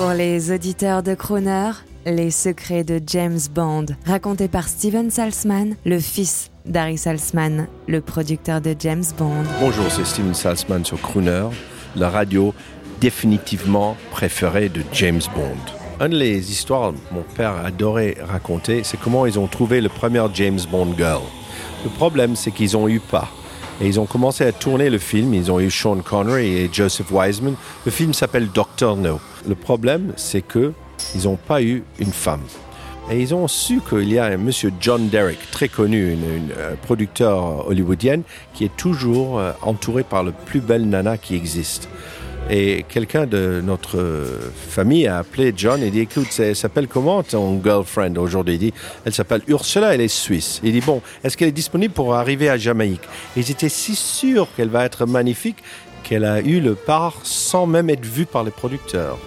[0.00, 1.72] Pour les auditeurs de Crooner,
[2.06, 8.62] les secrets de James Bond, raconté par Steven Salzman, le fils d'Harry Salzman, le producteur
[8.62, 9.44] de James Bond.
[9.60, 11.48] Bonjour, c'est Steven Salzman sur Crooner,
[11.96, 12.54] la radio
[12.98, 16.06] définitivement préférée de James Bond.
[16.06, 20.24] Une des histoires que mon père adorait raconter, c'est comment ils ont trouvé le premier
[20.32, 21.20] James Bond girl.
[21.84, 23.28] Le problème, c'est qu'ils ont eu pas.
[23.80, 25.32] Et ils ont commencé à tourner le film.
[25.32, 27.54] Ils ont eu Sean Connery et Joseph Wiseman.
[27.84, 29.20] Le film s'appelle Doctor No.
[29.48, 30.72] Le problème, c'est que
[31.14, 32.42] ils n'ont pas eu une femme.
[33.10, 37.66] Et ils ont su qu'il y a un monsieur John Derrick, très connu, un producteur
[37.66, 38.20] hollywoodien,
[38.54, 41.88] qui est toujours euh, entouré par le plus belle nana qui existe.
[42.48, 43.98] Et quelqu'un de notre
[44.68, 48.16] famille a appelé John et dit Écoute, elle s'appelle comment ton girlfriend?
[48.16, 48.74] Aujourd'hui Il dit
[49.04, 50.60] Elle s'appelle Ursula, elle est suisse.
[50.64, 53.02] Il dit Bon, est-ce qu'elle est disponible pour arriver à Jamaïque?
[53.36, 55.58] Et ils étaient si sûrs qu'elle va être magnifique
[56.02, 59.18] qu'elle a eu le part sans même être vue par les producteurs.